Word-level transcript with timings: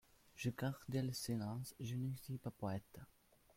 Je 0.35 0.49
gardai 0.49 1.03
le 1.03 1.13
silence: 1.13 1.75
je 1.79 1.93
ne 1.95 2.09
suis 2.23 2.39
pas 2.39 2.49
poète. 2.49 2.99